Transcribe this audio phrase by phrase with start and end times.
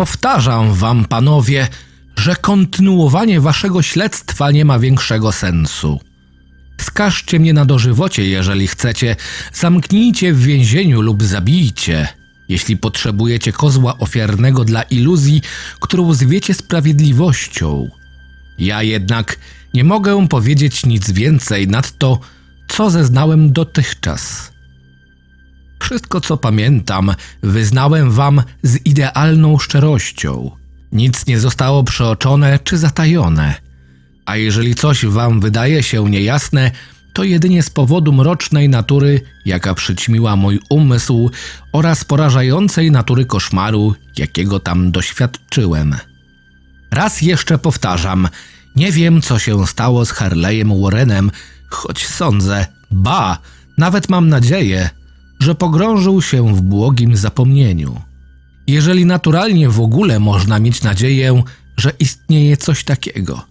[0.00, 1.68] Powtarzam wam, panowie,
[2.16, 6.00] że kontynuowanie waszego śledztwa nie ma większego sensu.
[6.80, 9.16] Skażcie mnie na dożywocie, jeżeli chcecie,
[9.52, 12.08] zamknijcie w więzieniu lub zabijcie,
[12.48, 15.42] jeśli potrzebujecie kozła ofiarnego dla iluzji,
[15.80, 17.90] którą zwiecie sprawiedliwością.
[18.58, 19.36] Ja jednak
[19.74, 22.20] nie mogę powiedzieć nic więcej nad to,
[22.68, 24.52] co zeznałem dotychczas.
[25.80, 30.50] Wszystko, co pamiętam, wyznałem wam z idealną szczerością.
[30.92, 33.54] Nic nie zostało przeoczone czy zatajone.
[34.26, 36.70] A jeżeli coś wam wydaje się niejasne,
[37.12, 41.30] to jedynie z powodu mrocznej natury, jaka przyćmiła mój umysł,
[41.72, 45.96] oraz porażającej natury koszmaru, jakiego tam doświadczyłem.
[46.90, 48.28] Raz jeszcze powtarzam,
[48.76, 51.30] nie wiem, co się stało z Harley'em Warrenem,
[51.70, 53.38] choć sądzę, ba,
[53.78, 54.90] nawet mam nadzieję,
[55.40, 58.00] że pogrążył się w błogim zapomnieniu.
[58.66, 61.42] Jeżeli naturalnie w ogóle można mieć nadzieję,
[61.76, 63.46] że istnieje coś takiego.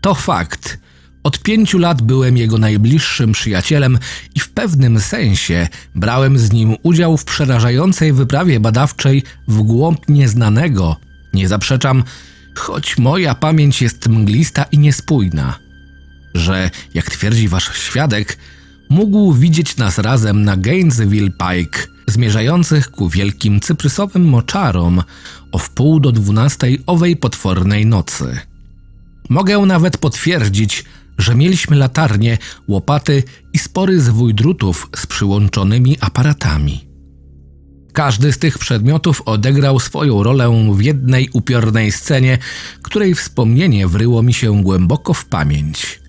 [0.00, 0.78] To fakt.
[1.22, 3.98] Od pięciu lat byłem jego najbliższym przyjacielem
[4.34, 10.96] i w pewnym sensie brałem z nim udział w przerażającej wyprawie badawczej w głąb nieznanego.
[11.34, 12.04] Nie zaprzeczam,
[12.54, 15.58] choć moja pamięć jest mglista i niespójna,
[16.34, 18.38] że, jak twierdzi wasz świadek,
[18.94, 25.02] mógł widzieć nas razem na Gainesville Pike, zmierzających ku wielkim cyprysowym moczarom
[25.52, 28.38] o wpół do dwunastej owej potwornej nocy.
[29.28, 30.84] Mogę nawet potwierdzić,
[31.18, 33.22] że mieliśmy latarnie, łopaty
[33.52, 36.88] i spory zwój drutów z przyłączonymi aparatami.
[37.92, 42.38] Każdy z tych przedmiotów odegrał swoją rolę w jednej upiornej scenie,
[42.82, 46.03] której wspomnienie wryło mi się głęboko w pamięć.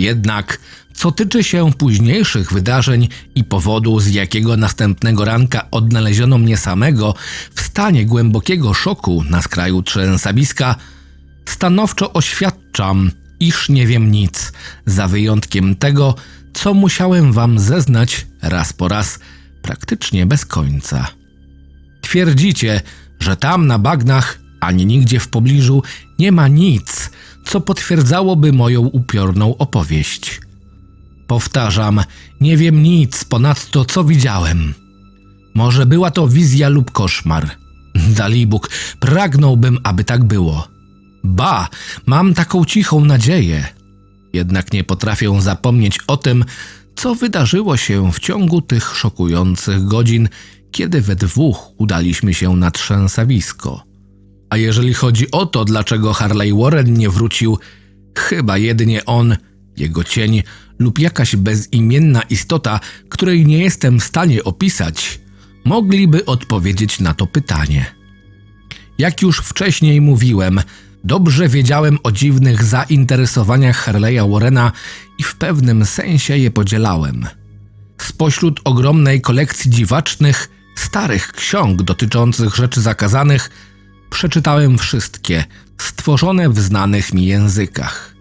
[0.00, 0.60] Jednak,
[0.94, 7.14] co tyczy się późniejszych wydarzeń i powodu, z jakiego następnego ranka odnaleziono mnie samego
[7.54, 10.76] w stanie głębokiego szoku na skraju trzęsawiska,
[11.48, 14.52] stanowczo oświadczam, iż nie wiem nic,
[14.86, 16.14] za wyjątkiem tego,
[16.52, 19.18] co musiałem wam zeznać raz po raz,
[19.62, 21.06] praktycznie bez końca.
[22.00, 22.80] Twierdzicie,
[23.20, 25.82] że tam na bagnach, ani nigdzie w pobliżu
[26.18, 27.10] nie ma nic,
[27.44, 30.40] co potwierdzałoby moją upiorną opowieść.
[31.26, 32.00] Powtarzam,
[32.40, 34.74] nie wiem nic ponad to, co widziałem.
[35.54, 37.50] Może była to wizja lub koszmar.
[38.18, 40.68] Dalibóg, pragnąłbym, aby tak było.
[41.24, 41.68] Ba,
[42.06, 43.66] mam taką cichą nadzieję.
[44.32, 46.44] Jednak nie potrafię zapomnieć o tym,
[46.96, 50.28] co wydarzyło się w ciągu tych szokujących godzin,
[50.70, 53.89] kiedy we dwóch udaliśmy się na trzęsawisko.
[54.50, 57.58] A jeżeli chodzi o to, dlaczego Harley Warren nie wrócił,
[58.18, 59.36] chyba jedynie on,
[59.76, 60.42] jego cień
[60.78, 65.20] lub jakaś bezimienna istota, której nie jestem w stanie opisać,
[65.64, 67.86] mogliby odpowiedzieć na to pytanie.
[68.98, 70.60] Jak już wcześniej mówiłem,
[71.04, 74.72] dobrze wiedziałem o dziwnych zainteresowaniach Harley'a Warrena
[75.18, 77.26] i w pewnym sensie je podzielałem.
[77.98, 83.50] Spośród ogromnej kolekcji dziwacznych, starych ksiąg dotyczących rzeczy zakazanych,
[84.10, 85.44] przeczytałem wszystkie,
[85.78, 88.14] stworzone w znanych mi językach.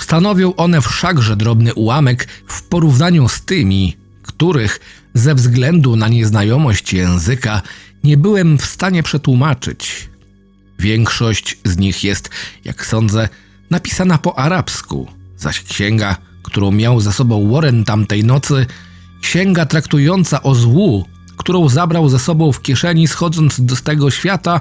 [0.00, 4.80] Stanowią one wszakże drobny ułamek w porównaniu z tymi, których
[5.14, 7.62] ze względu na nieznajomość języka
[8.04, 10.10] nie byłem w stanie przetłumaczyć.
[10.78, 12.30] Większość z nich jest,
[12.64, 13.28] jak sądzę,
[13.70, 18.66] napisana po arabsku, zaś księga, którą miał ze sobą Warren tamtej nocy,
[19.20, 21.06] księga traktująca o złu,
[21.36, 24.60] którą zabrał ze sobą w kieszeni schodząc z tego świata,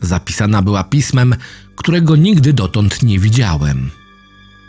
[0.00, 1.34] zapisana była pismem,
[1.76, 3.90] którego nigdy dotąd nie widziałem.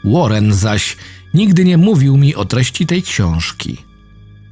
[0.04, 0.98] Warren zaś
[1.34, 3.78] nigdy nie mówił mi o treści tej książki.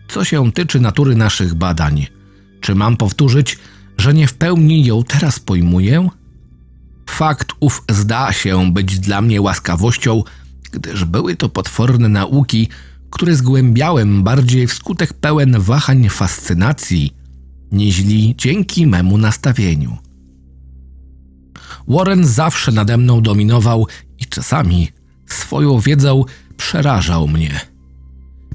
[0.08, 2.08] Co się tyczy natury naszych badań,
[2.62, 3.58] czy mam powtórzyć,
[3.98, 6.10] że nie w pełni ją teraz pojmuję?
[7.10, 10.24] Fakt ów zda się być dla mnie łaskawością,
[10.72, 12.70] gdyż były to potworne nauki,
[13.10, 17.14] które zgłębiałem bardziej wskutek pełen wahań fascynacji,
[17.72, 19.98] niźli dzięki memu nastawieniu.
[21.88, 23.88] Warren zawsze nade mną dominował
[24.20, 24.92] i czasami
[25.26, 26.24] swoją wiedzą
[26.58, 27.62] przerażał mnie.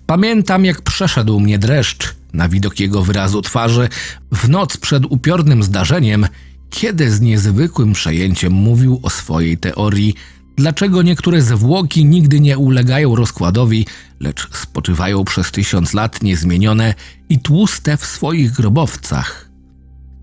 [0.07, 3.89] Pamiętam, jak przeszedł mnie dreszcz na widok jego wyrazu twarzy
[4.33, 6.27] w noc przed upiornym zdarzeniem,
[6.71, 10.15] kiedy z niezwykłym przejęciem mówił o swojej teorii,
[10.57, 13.87] dlaczego niektóre zwłoki nigdy nie ulegają rozkładowi,
[14.21, 16.95] lecz spoczywają przez tysiąc lat niezmienione
[17.29, 19.49] i tłuste w swoich grobowcach.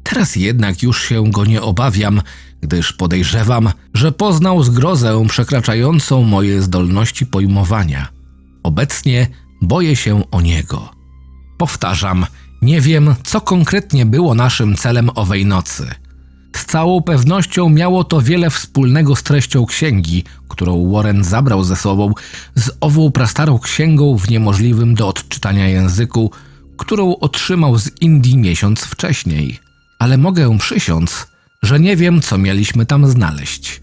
[0.03, 2.21] Teraz jednak już się go nie obawiam,
[2.61, 8.07] gdyż podejrzewam, że poznał zgrozę przekraczającą moje zdolności pojmowania.
[8.63, 9.27] Obecnie
[9.61, 10.89] boję się o niego.
[11.57, 12.25] Powtarzam,
[12.61, 15.88] Nie wiem, co konkretnie było naszym celem owej nocy.
[16.56, 22.13] Z całą pewnością miało to wiele wspólnego z treścią księgi, którą Warren zabrał ze sobą
[22.55, 26.31] z ową prastarą księgą w niemożliwym do odczytania języku,
[26.77, 29.59] którą otrzymał z Indii miesiąc wcześniej.
[30.00, 31.27] Ale mogę przysiąc,
[31.63, 33.81] że nie wiem, co mieliśmy tam znaleźć.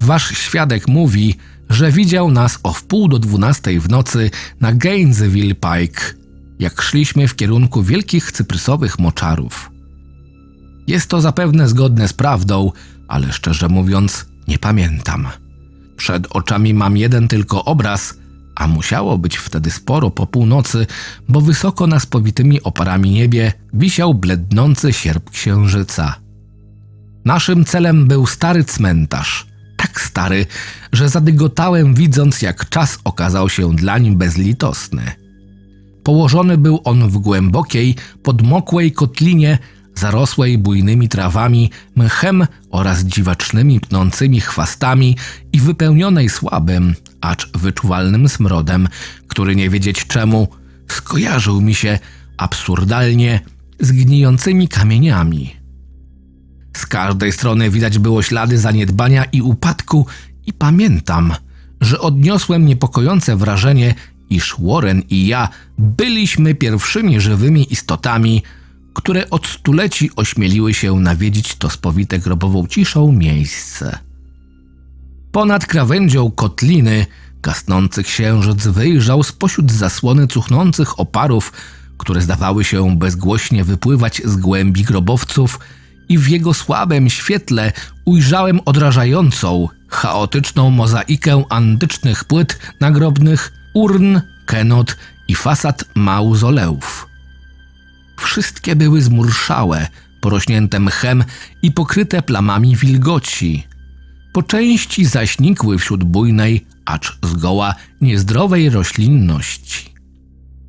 [0.00, 1.34] Wasz świadek mówi,
[1.70, 4.30] że widział nas o wpół do dwunastej w nocy
[4.60, 6.02] na Gainesville Pike,
[6.58, 9.70] jak szliśmy w kierunku wielkich cyprysowych moczarów.
[10.86, 12.72] Jest to zapewne zgodne z prawdą,
[13.08, 15.28] ale szczerze mówiąc, nie pamiętam.
[15.96, 18.14] Przed oczami mam jeden tylko obraz,
[18.54, 20.86] a musiało być wtedy sporo po północy,
[21.28, 26.27] bo wysoko na spowitymi oparami niebie wisiał blednący sierp księżyca.
[27.24, 30.46] Naszym celem był stary cmentarz, tak stary,
[30.92, 35.02] że zadygotałem widząc, jak czas okazał się dla nim bezlitosny.
[36.04, 39.58] Położony był on w głębokiej, podmokłej kotlinie,
[39.94, 45.16] zarosłej bujnymi trawami, mchem oraz dziwacznymi pnącymi chwastami
[45.52, 48.88] i wypełnionej słabym, acz wyczuwalnym smrodem,
[49.28, 50.48] który nie wiedzieć czemu
[50.88, 51.98] skojarzył mi się
[52.36, 53.40] absurdalnie
[53.80, 55.57] z gnijącymi kamieniami.
[56.88, 60.06] Każdej strony widać było ślady zaniedbania i upadku,
[60.46, 61.34] i pamiętam,
[61.80, 63.94] że odniosłem niepokojące wrażenie,
[64.30, 65.48] iż Warren i ja
[65.78, 68.42] byliśmy pierwszymi żywymi istotami,
[68.94, 73.98] które od stuleci ośmieliły się nawiedzić to spowite grobową ciszą miejsce.
[75.32, 77.06] Ponad krawędzią kotliny
[77.42, 81.52] gasnący księżyc wyjrzał spośród zasłony cuchnących oparów,
[81.98, 85.58] które zdawały się bezgłośnie wypływać z głębi grobowców
[86.08, 87.72] i w jego słabym świetle
[88.04, 94.96] ujrzałem odrażającą, chaotyczną mozaikę antycznych płyt nagrobnych, urn, kenot
[95.28, 97.08] i fasad mauzoleów.
[98.18, 99.86] Wszystkie były zmurszałe,
[100.20, 101.24] porośnięte mchem
[101.62, 103.66] i pokryte plamami wilgoci.
[104.32, 109.94] Po części zaśnikły wśród bujnej, acz zgoła niezdrowej roślinności.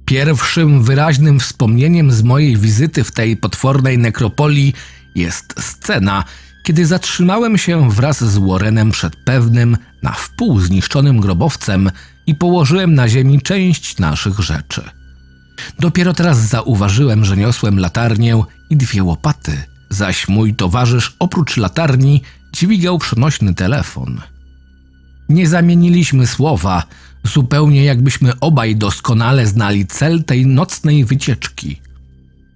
[0.05, 4.73] Pierwszym wyraźnym wspomnieniem z mojej wizyty w tej potwornej nekropolii
[5.19, 6.23] jest scena,
[6.63, 11.91] kiedy zatrzymałem się wraz z Warrenem przed pewnym, na wpół zniszczonym grobowcem
[12.27, 14.81] i położyłem na ziemi część naszych rzeczy.
[15.79, 22.21] Dopiero teraz zauważyłem, że niosłem latarnię i dwie łopaty, zaś mój towarzysz oprócz latarni
[22.53, 24.21] dźwigał przenośny telefon.
[25.29, 26.83] Nie zamieniliśmy słowa,
[27.23, 31.81] zupełnie jakbyśmy obaj doskonale znali cel tej nocnej wycieczki.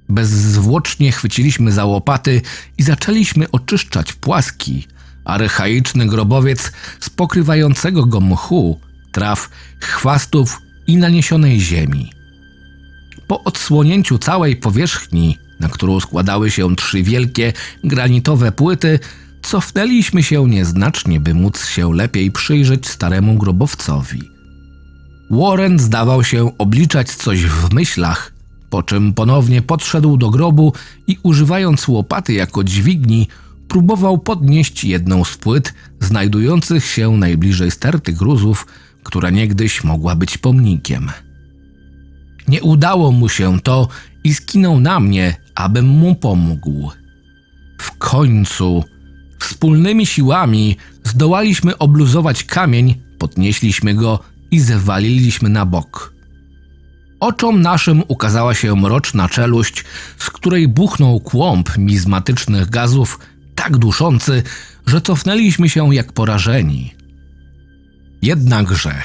[0.09, 2.41] Bezzwłocznie chwyciliśmy za łopaty
[2.77, 4.88] i zaczęliśmy oczyszczać płaski,
[5.25, 8.79] archaiczny grobowiec z pokrywającego go mchu,
[9.11, 12.11] traw, chwastów i naniesionej ziemi.
[13.27, 17.53] Po odsłonięciu całej powierzchni, na którą składały się trzy wielkie
[17.83, 19.00] granitowe płyty,
[19.41, 24.21] cofnęliśmy się nieznacznie, by móc się lepiej przyjrzeć staremu grobowcowi.
[25.31, 28.32] Warren zdawał się obliczać coś w myślach,
[28.73, 30.73] po czym ponownie podszedł do grobu
[31.07, 33.27] i używając łopaty jako dźwigni,
[33.67, 38.67] próbował podnieść jedną z płyt znajdujących się najbliżej sterty gruzów,
[39.03, 41.12] która niegdyś mogła być pomnikiem.
[42.48, 43.88] Nie udało mu się to
[44.24, 46.91] i skinął na mnie, abym mu pomógł.
[47.77, 48.83] W końcu,
[49.39, 54.19] wspólnymi siłami, zdołaliśmy obluzować kamień, podnieśliśmy go
[54.51, 56.12] i zwaliliśmy na bok.
[57.24, 59.84] Oczom naszym ukazała się mroczna czeluść,
[60.18, 63.20] z której buchnął kłąb mizmatycznych gazów,
[63.56, 64.44] tak duszący,
[64.88, 66.94] że cofnęliśmy się jak porażeni.
[68.22, 69.03] Jednakże,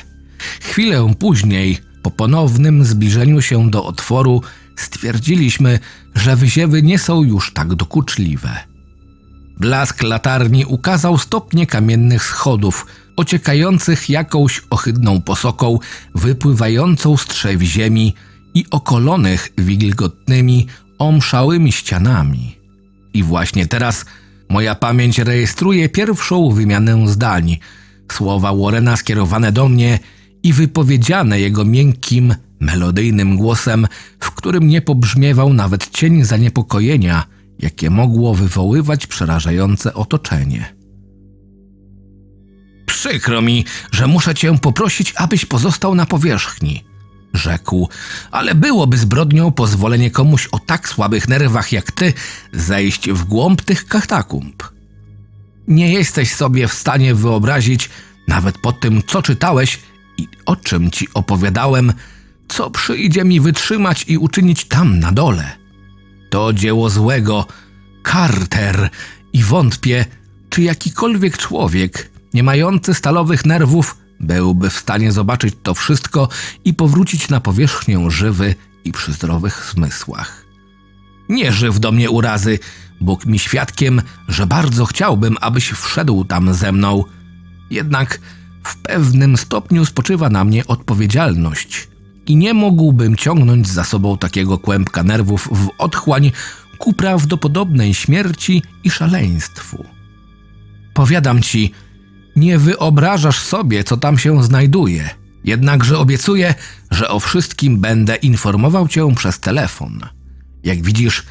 [0.60, 4.42] chwilę później, po ponownym zbliżeniu się do otworu,
[4.76, 5.78] stwierdziliśmy,
[6.14, 8.50] że wyziewy nie są już tak dokuczliwe.
[9.60, 12.86] Blask latarni ukazał stopnie kamiennych schodów,
[13.18, 15.78] ociekających jakąś ohydną posoką,
[16.14, 18.14] wypływającą z trzew ziemi
[18.54, 20.66] i okolonych wilgotnymi,
[20.98, 22.56] omszałymi ścianami.
[23.14, 24.04] I właśnie teraz
[24.48, 27.58] moja pamięć rejestruje pierwszą wymianę zdań,
[28.12, 29.98] słowa Warrena skierowane do mnie
[30.42, 33.86] i wypowiedziane jego miękkim, melodyjnym głosem,
[34.20, 37.24] w którym nie pobrzmiewał nawet cień zaniepokojenia,
[37.58, 40.77] jakie mogło wywoływać przerażające otoczenie.
[42.88, 46.84] Przykro mi, że muszę cię poprosić, abyś pozostał na powierzchni,
[47.34, 47.88] rzekł,
[48.30, 52.12] ale byłoby zbrodnią pozwolenie komuś o tak słabych nerwach jak ty
[52.52, 54.62] zejść w głąb tych katakumb.
[55.68, 57.90] Nie jesteś sobie w stanie wyobrazić,
[58.28, 59.78] nawet po tym, co czytałeś
[60.18, 61.92] i o czym ci opowiadałem,
[62.48, 65.56] Co przyjdzie mi wytrzymać i uczynić tam na dole?
[66.30, 67.46] To dzieło złego,
[68.12, 68.90] Carter,
[69.32, 70.04] i wątpię,
[70.50, 76.28] czy jakikolwiek człowiek, nie mający stalowych nerwów, byłby w stanie zobaczyć to wszystko
[76.64, 78.54] i powrócić na powierzchnię żywy
[78.84, 80.44] i przy zdrowych zmysłach.
[81.28, 82.58] Nie żyw do mnie urazy,
[83.00, 87.04] Bóg mi świadkiem, że bardzo chciałbym, abyś wszedł tam ze mną.
[87.70, 88.20] Jednak
[88.64, 91.88] w pewnym stopniu spoczywa na mnie odpowiedzialność
[92.26, 96.32] i nie mógłbym ciągnąć za sobą takiego kłębka nerwów w otchłań
[96.78, 99.84] ku prawdopodobnej śmierci i szaleństwu.
[100.94, 101.72] Powiadam ci,
[102.38, 105.10] nie wyobrażasz sobie, co tam się znajduje,
[105.44, 106.54] jednakże obiecuję,
[106.90, 110.00] że o wszystkim będę informował cię przez telefon.
[110.64, 111.22] Jak widzisz,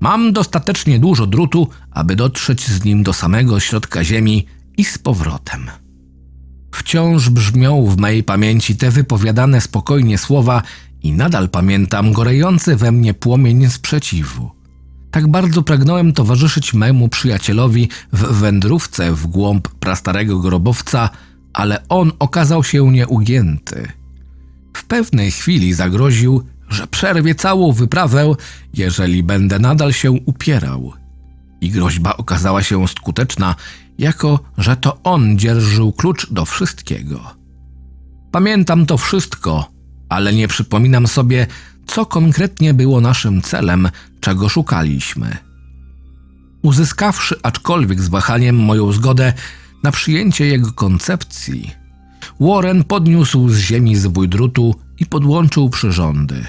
[0.00, 5.70] mam dostatecznie dużo drutu, aby dotrzeć z nim do samego środka ziemi i z powrotem.
[6.74, 10.62] Wciąż brzmią w mej pamięci te wypowiadane spokojnie słowa
[11.02, 14.59] i nadal pamiętam gorejący we mnie płomień sprzeciwu.
[15.10, 21.10] Tak bardzo pragnąłem towarzyszyć memu przyjacielowi w wędrówce w głąb prastarego grobowca,
[21.52, 23.92] ale on okazał się nieugięty.
[24.76, 28.34] W pewnej chwili zagroził, że przerwie całą wyprawę,
[28.74, 30.92] jeżeli będę nadal się upierał.
[31.60, 33.54] I groźba okazała się skuteczna,
[33.98, 37.20] jako że to on dzierżył klucz do wszystkiego.
[38.30, 39.70] Pamiętam to wszystko,
[40.08, 41.46] ale nie przypominam sobie,
[41.90, 43.88] co konkretnie było naszym celem,
[44.20, 45.36] czego szukaliśmy.
[46.62, 49.32] Uzyskawszy aczkolwiek z wahaniem moją zgodę
[49.82, 51.80] na przyjęcie jego koncepcji,
[52.40, 56.46] Warren podniósł z ziemi zwój drutu i podłączył przyrządy.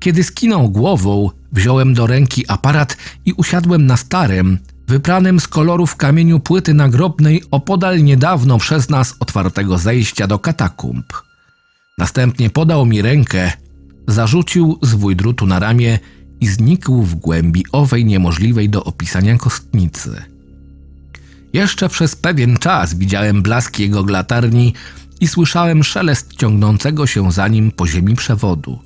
[0.00, 6.40] Kiedy skinął głową, wziąłem do ręki aparat i usiadłem na starym, wypranym z kolorów kamieniu
[6.40, 11.12] płyty nagrobnej opodal niedawno przez nas otwartego zejścia do katakumb.
[11.98, 13.52] Następnie podał mi rękę,
[14.06, 15.98] zarzucił zwój drutu na ramię
[16.40, 20.22] i znikł w głębi owej niemożliwej do opisania kostnicy.
[21.52, 24.74] Jeszcze przez pewien czas widziałem blask jego latarni
[25.20, 28.78] i słyszałem szelest ciągnącego się za nim po ziemi przewodu.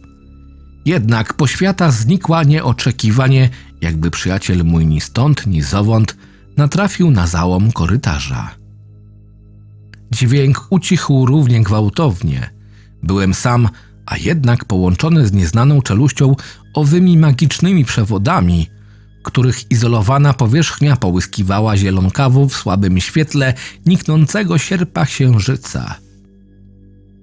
[0.85, 6.17] Jednak poświata znikła nieoczekiwanie, jakby przyjaciel mój ni stąd, ni zowąd
[6.57, 8.51] natrafił na załom korytarza.
[10.11, 12.51] Dźwięk ucichł równie gwałtownie.
[13.03, 13.69] Byłem sam,
[14.09, 16.37] a jednak połączony z nieznaną czeluścią
[16.75, 18.71] owymi magicznymi przewodami,
[19.23, 23.55] których izolowana powierzchnia połyskiwała zielonkawą w słabym świetle
[23.87, 25.95] niknącego sierpa księżyca.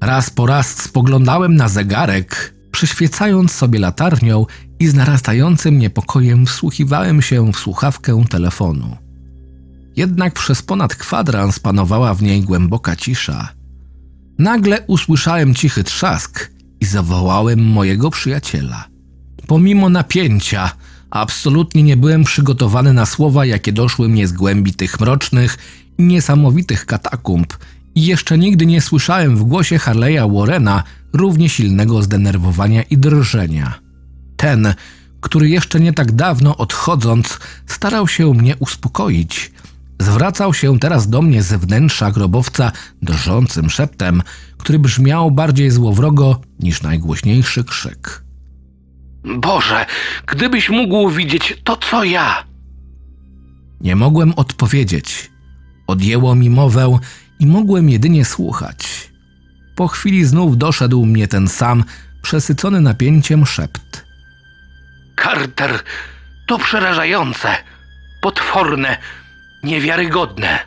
[0.02, 4.46] Raz po raz spoglądałem na zegarek, przyświecając sobie latarnią
[4.80, 8.98] i z narastającym niepokojem wsłuchiwałem się w słuchawkę telefonu.
[9.96, 13.50] Jednak przez ponad kwadrans panowała w niej głęboka cisza.
[14.40, 16.55] Nagle usłyszałem cichy trzask
[16.86, 18.88] zawołałem mojego przyjaciela.
[19.48, 20.72] Pomimo napięcia,
[21.10, 25.58] absolutnie nie byłem przygotowany na słowa, jakie doszły mnie z głębi tych mrocznych
[26.00, 27.54] niesamowitych katakumb
[27.96, 33.74] i jeszcze nigdy nie słyszałem w głosie Harleya Warrena równie silnego zdenerwowania i drżenia.
[34.38, 34.74] Ten,
[35.22, 39.52] który jeszcze nie tak dawno odchodząc starał się mnie uspokoić,
[40.00, 44.22] zwracał się teraz do mnie ze wnętrza grobowca drżącym szeptem,
[44.58, 48.24] który brzmiał bardziej złowrogo niż najgłośniejszy krzyk.
[49.38, 49.86] Boże,
[50.28, 52.44] gdybyś mógł widzieć to, co ja!
[53.82, 55.32] Nie mogłem odpowiedzieć.
[55.88, 57.00] Odjęło mi mowę
[57.40, 59.12] i mogłem jedynie słuchać.
[59.76, 61.84] Po chwili znów doszedł mnie ten sam,
[62.22, 64.06] przesycony napięciem szept.
[65.24, 65.80] Carter,
[66.48, 67.48] to przerażające,
[68.22, 68.98] potworne,
[69.64, 70.60] niewiarygodne.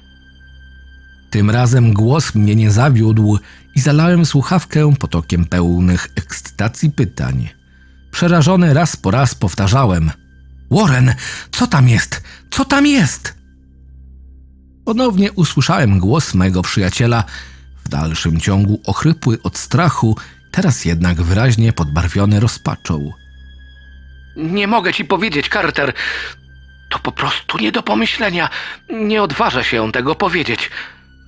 [1.31, 3.39] Tym razem głos mnie nie zawiódł
[3.79, 7.49] i zalałem słuchawkę potokiem pełnych ekscytacji pytań.
[8.11, 10.11] Przerażony raz po raz powtarzałem:
[10.71, 11.15] Warren,
[11.53, 12.23] co tam jest?
[12.51, 13.35] Co tam jest?
[14.85, 17.25] Ponownie usłyszałem głos mego przyjaciela,
[17.85, 20.17] w dalszym ciągu ochrypły od strachu,
[20.53, 23.13] teraz jednak wyraźnie podbarwiony rozpaczą.
[24.37, 25.93] Nie mogę ci powiedzieć, Carter.
[26.91, 28.49] To po prostu nie do pomyślenia.
[28.91, 30.71] Nie odważę się tego powiedzieć.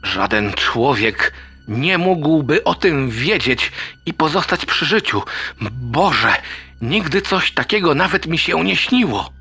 [0.03, 1.33] Żaden człowiek
[1.71, 3.73] nie mógłby o tym wiedzieć
[4.07, 5.23] i pozostać przy życiu.
[5.73, 6.33] Boże,
[6.81, 9.33] nigdy coś takiego nawet mi się nie śniło.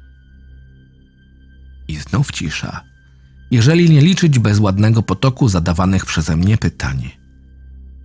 [1.87, 2.83] I znów cisza,
[3.51, 7.09] jeżeli nie liczyć bezładnego potoku zadawanych przeze mnie pytań.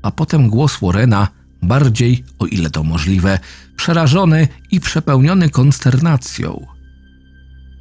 [0.03, 1.29] A potem głos Warrena,
[1.63, 3.39] bardziej, o ile to możliwe,
[3.77, 6.74] przerażony i przepełniony konsternacją.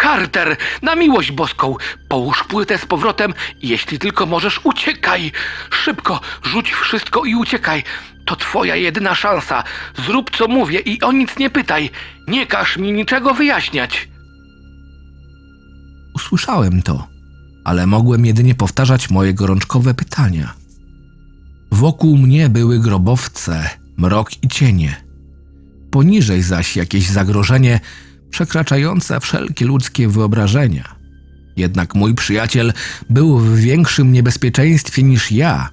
[0.03, 1.75] Carter, na miłość boską,
[2.07, 5.31] połóż płytę z powrotem i jeśli tylko możesz, uciekaj.
[5.71, 7.83] Szybko, rzuć wszystko i uciekaj.
[8.25, 9.63] To twoja jedyna szansa.
[10.05, 11.89] Zrób co mówię i o nic nie pytaj.
[12.27, 14.07] Nie każ mi niczego wyjaśniać.
[16.15, 17.07] Usłyszałem to,
[17.65, 20.53] ale mogłem jedynie powtarzać moje gorączkowe pytania.
[21.71, 24.95] Wokół mnie były grobowce, mrok i cienie.
[25.91, 27.79] Poniżej zaś jakieś zagrożenie
[28.33, 30.95] przekraczające wszelkie ludzkie wyobrażenia.
[31.55, 32.73] Jednak mój przyjaciel
[33.09, 35.69] był w większym niebezpieczeństwie niż ja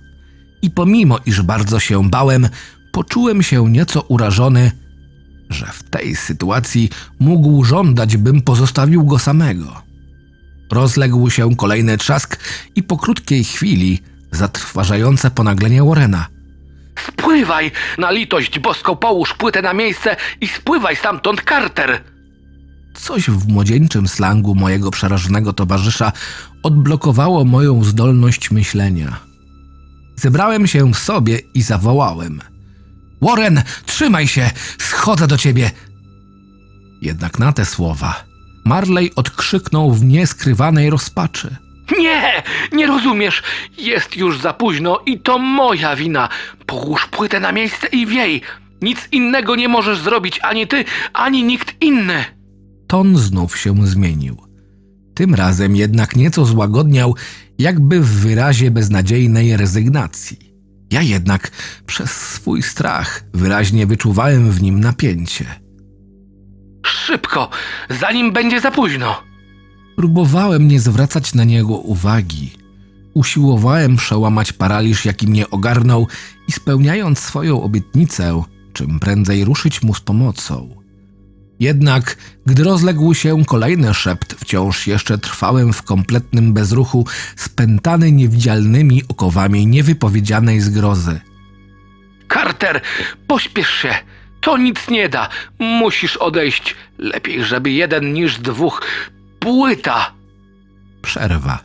[0.62, 2.48] i pomimo iż bardzo się bałem,
[2.92, 4.72] poczułem się nieco urażony,
[5.50, 6.90] że w tej sytuacji
[7.20, 9.82] mógł żądać, bym pozostawił go samego.
[10.72, 12.38] Rozległ się kolejny trzask
[12.76, 16.26] i po krótkiej chwili zatrważające ponaglenie Warrena.
[17.06, 17.70] Spływaj!
[17.98, 22.00] Na litość boską połóż płytę na miejsce i spływaj stamtąd, Carter!
[22.94, 26.12] Coś w młodzieńczym slangu mojego przerażonego towarzysza
[26.62, 29.20] odblokowało moją zdolność myślenia.
[30.16, 32.40] Zebrałem się w sobie i zawołałem.
[33.22, 34.50] Warren, trzymaj się!
[34.78, 35.70] Schodzę do ciebie!
[37.02, 38.30] Jednak na te słowa
[38.64, 41.56] Marley odkrzyknął w nieskrywanej rozpaczy.
[41.98, 42.42] Nie,
[42.72, 43.42] nie rozumiesz.
[43.78, 46.28] Jest już za późno i to moja wina.
[46.66, 48.42] Połóż płytę na miejsce i wiej.
[48.82, 52.24] Nic innego nie możesz zrobić ani ty, ani nikt inny.
[52.90, 54.36] Ton znów się zmienił.
[55.14, 57.14] Tym razem jednak nieco złagodniał,
[57.58, 60.38] jakby w wyrazie beznadziejnej rezygnacji.
[60.90, 61.50] Ja jednak
[61.86, 65.44] przez swój strach wyraźnie wyczuwałem w nim napięcie.
[66.86, 67.50] Szybko,
[68.00, 69.22] zanim będzie za późno.
[69.96, 72.52] Próbowałem nie zwracać na niego uwagi.
[73.14, 76.08] Usiłowałem przełamać paraliż, jaki mnie ogarnął
[76.48, 78.42] i spełniając swoją obietnicę,
[78.72, 80.79] czym prędzej ruszyć mu z pomocą.
[81.60, 89.66] Jednak, gdy rozległ się kolejny szept, wciąż jeszcze trwałem w kompletnym bezruchu, spętany niewidzialnymi okowami
[89.66, 91.20] niewypowiedzianej zgrozy.
[92.32, 92.80] Carter,
[93.26, 93.94] pośpiesz się!
[94.40, 95.28] To nic nie da.
[95.58, 96.76] Musisz odejść.
[96.98, 98.82] Lepiej, żeby jeden niż dwóch.
[99.38, 100.12] Płyta!
[101.02, 101.58] Przerwa.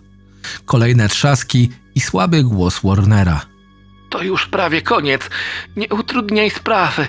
[0.66, 3.55] Kolejne trzaski i słaby głos Warnera.
[4.16, 5.30] To już prawie koniec.
[5.76, 7.08] Nie utrudniaj sprawy.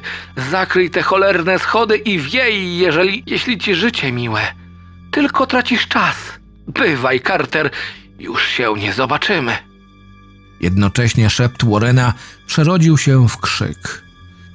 [0.51, 4.41] Zakryj te cholerne schody i wiej, jeżeli, jeśli ci życie miłe.
[5.11, 6.17] Tylko tracisz czas.
[6.67, 7.71] Bywaj, Carter.
[8.19, 9.57] Już się nie zobaczymy.
[10.61, 12.13] Jednocześnie szept Warrena
[12.47, 14.03] przerodził się w krzyk.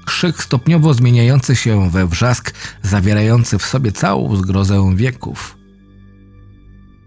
[0.06, 5.61] Krzyk stopniowo zmieniający się we wrzask, zawierający w sobie całą zgrozę wieków.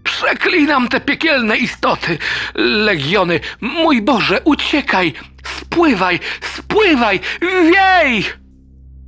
[0.04, 2.18] Przeklinam te piekielne istoty!
[2.54, 5.14] Legiony, mój Boże, uciekaj!
[5.60, 6.20] Spływaj,
[6.56, 8.24] spływaj, wiej!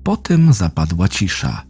[0.04, 1.62] Potem zapadła cisza.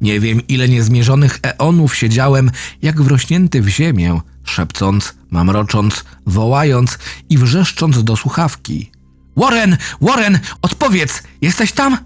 [0.00, 2.50] Nie wiem, ile niezmierzonych eonów siedziałem,
[2.82, 8.90] jak wrośnięty w ziemię, szepcąc, mamrocząc, wołając i wrzeszcząc do słuchawki.
[9.36, 11.98] Warren, Warren, odpowiedz, jesteś tam?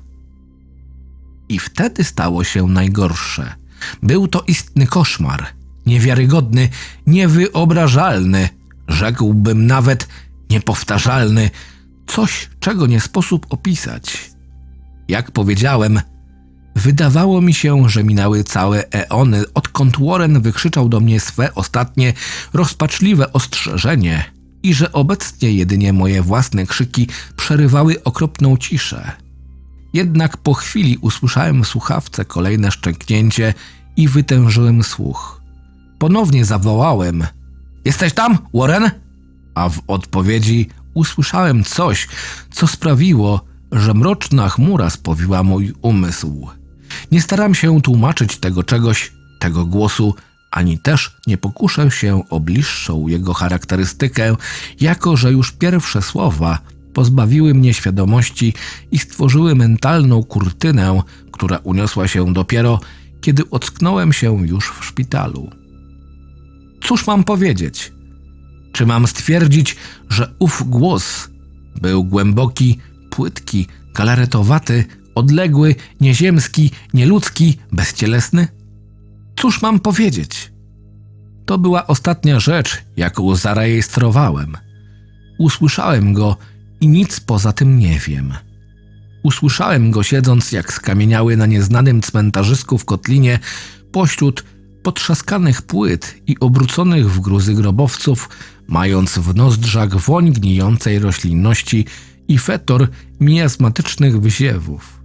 [1.49, 3.55] I wtedy stało się najgorsze.
[4.03, 5.47] Był to istny koszmar
[5.87, 6.69] niewiarygodny,
[7.07, 8.49] niewyobrażalny,
[8.89, 10.09] rzekłbym nawet
[10.51, 11.51] niepowtarzalny,
[12.07, 14.31] coś, czego nie sposób opisać.
[15.09, 16.01] Jak powiedziałem,
[16.77, 22.13] wydawało mi się, że minęły całe eony, odkąd Warren wykrzyczał do mnie swe ostatnie,
[22.53, 24.25] rozpaczliwe ostrzeżenie
[24.63, 29.13] i że obecnie jedynie moje własne krzyki przerywały okropną ciszę.
[29.93, 33.55] Jednak po chwili usłyszałem w słuchawce kolejne szczęknięcie
[33.97, 35.44] i wytężyłem słuch.
[36.05, 37.27] Ponownie zawołałem:
[37.85, 38.91] Jesteś tam, Warren?
[39.55, 42.09] A w odpowiedzi usłyszałem coś,
[42.51, 46.49] co sprawiło, że mroczna chmura spowiła mój umysł.
[47.13, 50.15] Nie staram się tłumaczyć tego czegoś, tego głosu,
[50.51, 54.37] ani też nie pokuszę się o bliższą jego charakterystykę,
[54.81, 56.59] jako że już pierwsze słowa
[56.95, 58.55] pozbawiły mnie świadomości
[58.93, 62.81] i stworzyły mentalną kurtynę, która uniosła się dopiero,
[63.21, 65.64] kiedy ocknąłem się już w szpitalu.
[66.85, 67.93] Cóż mam powiedzieć?
[68.73, 69.77] Czy mam stwierdzić,
[70.11, 71.29] że ów głos
[71.81, 72.79] był głęboki,
[73.11, 78.49] płytki, galaretowaty, odległy, nieziemski, nieludzki, bezcielesny?
[79.37, 80.53] Cóż mam powiedzieć?
[81.47, 84.57] To była ostatnia rzecz, jaką zarejestrowałem.
[85.39, 86.37] Usłyszałem go
[86.81, 88.35] i nic poza tym nie wiem.
[89.23, 93.39] Usłyszałem go siedząc jak skamieniały na nieznanym cmentarzysku w Kotlinie
[93.93, 94.45] pośród
[94.85, 98.29] potrzaskanych płyt i obróconych w gruzy grobowców,
[98.69, 101.87] mając w nozdrzach woń gnijącej roślinności
[102.29, 102.89] i fetor
[103.21, 105.01] miasmatycznych wyziewów.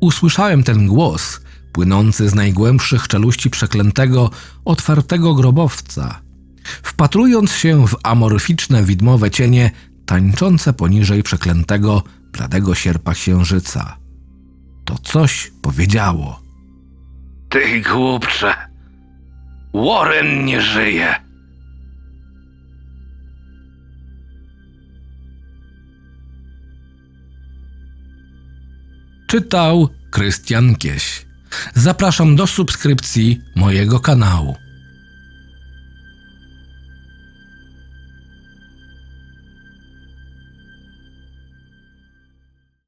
[0.00, 1.40] Usłyszałem ten głos,
[1.72, 4.30] płynący z najgłębszych czeluści przeklętego,
[4.64, 6.20] otwartego grobowca.
[6.82, 9.70] Wpatrując się w amorficzne widmowe cienie,
[10.06, 13.96] tańczące poniżej przeklętego, bladego sierpa księżyca.
[14.84, 16.45] To coś powiedziało.
[17.48, 18.54] Ty głupcze.
[19.74, 21.14] Warren nie żyje.
[29.26, 31.26] Czytał Krystian Kieś.
[31.74, 34.56] Zapraszam do subskrypcji mojego kanału.